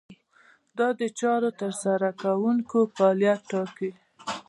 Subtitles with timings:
[0.77, 3.91] دا د چارو د ترسره کوونکو فعالیت ټاکي.